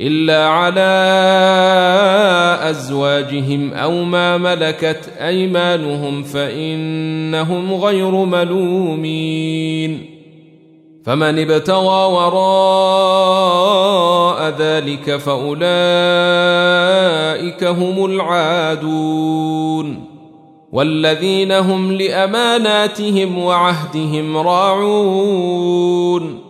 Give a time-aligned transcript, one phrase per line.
[0.00, 0.90] إلا على
[2.70, 10.06] أزواجهم أو ما ملكت أيمانهم فإنهم غير ملومين.
[11.04, 12.40] فمن ابتغى وراء
[14.58, 15.64] ذلك فأولئك
[17.64, 20.04] هم العادون.
[20.72, 26.49] والذين هم لأماناتهم وعهدهم راعون.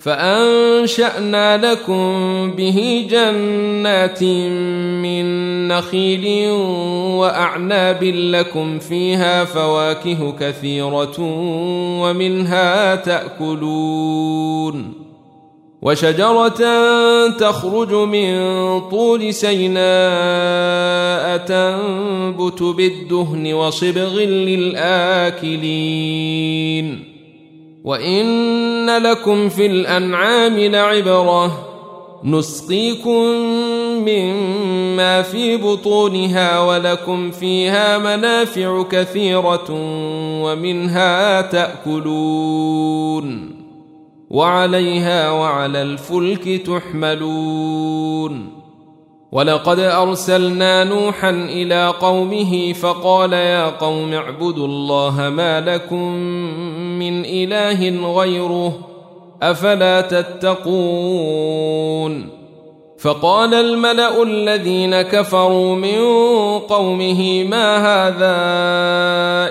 [0.00, 4.22] فأنشأنا لكم به جنات
[5.02, 5.24] من
[5.68, 6.50] نخيل
[7.20, 11.16] وأعناب لكم فيها فواكه كثيرة
[12.00, 14.92] ومنها تأكلون
[15.82, 16.58] وشجرة
[17.28, 18.40] تخرج من
[18.80, 19.80] طول سيناء
[21.36, 25.50] تنبت بالدهن وصبغ للآكلين
[27.84, 31.66] وان لكم في الانعام لعبره
[32.24, 33.22] نسقيكم
[34.06, 39.66] مما في بطونها ولكم فيها منافع كثيره
[40.42, 42.80] ومنها تاكلون
[44.30, 48.60] وعليها وعلى الفلك تحملون
[49.32, 56.14] ولقد ارسلنا نوحا إلى قومه فقال يا قوم اعبدوا الله ما لكم
[57.00, 58.78] من إله غيره
[59.42, 61.50] أفلا تتقون
[62.98, 65.98] فقال الملأ الذين كفروا من
[66.58, 68.36] قومه ما هذا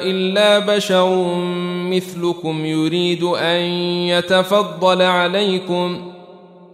[0.03, 1.33] إلا بشر
[1.89, 3.61] مثلكم يريد أن
[4.07, 6.11] يتفضل عليكم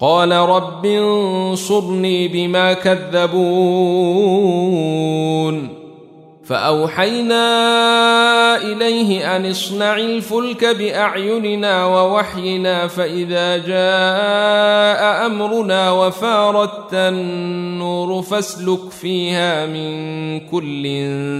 [0.00, 4.46] قال رب انصرني بما كذبون.
[6.44, 7.46] فأوحينا
[8.56, 20.84] إليه أن اصنع الفلك بأعيننا ووحينا فإذا جاء أمرنا وفارت النور فاسلك فيها من كل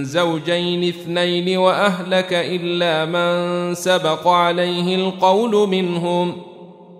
[0.03, 6.46] زوجين اثنين وأهلك إلا من سبق عليه القول منهم.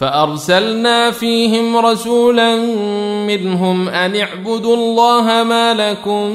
[0.00, 2.56] فأرسلنا فيهم رسولا
[3.26, 6.26] منهم أن اعبدوا الله ما لكم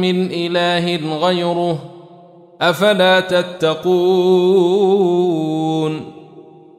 [0.00, 1.78] من إله غيره
[2.60, 3.82] أفلا تتقون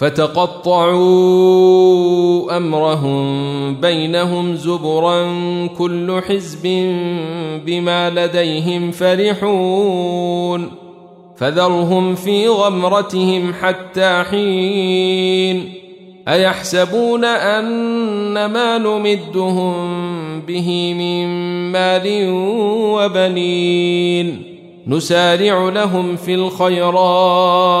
[0.00, 0.96] فتقطعوا
[2.56, 5.26] أمرهم بينهم زبرا
[5.78, 6.62] كل حزب
[7.66, 10.70] بما لديهم فرحون
[11.36, 15.72] فذرهم في غمرتهم حتى حين
[16.28, 19.74] أيحسبون أن ما نمدهم
[20.40, 21.26] به من
[21.72, 22.30] مال
[22.94, 24.42] وبنين
[24.86, 27.80] نسارع لهم في الخيرات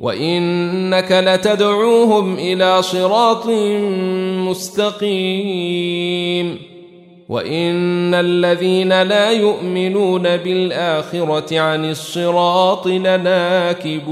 [0.00, 3.46] وإنك لتدعوهم إلى صراط
[4.48, 6.58] مستقيم
[7.28, 14.10] وإن الذين لا يؤمنون بالآخرة عن الصراط لناكبون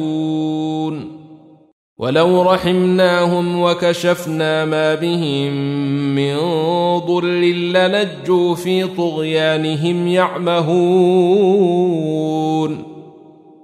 [1.99, 5.53] ولو رحمناهم وكشفنا ما بهم
[6.15, 6.37] من
[6.99, 11.69] ضر لنجوا في طغيانهم يعمهون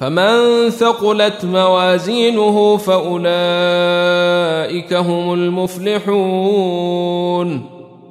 [0.00, 3.32] فمن ثقلت موازينه فأولئك
[4.92, 6.10] هم المفلحون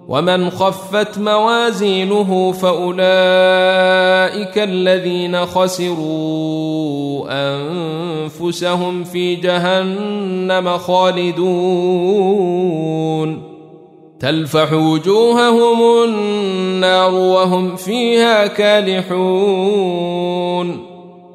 [0.07, 2.97] ومن خفت موازينه فأولئك
[4.57, 11.49] الذين خسروا أنفسهم في جهنم خالدون
[14.19, 20.09] تلفح وجوههم النار وهم فيها كالحون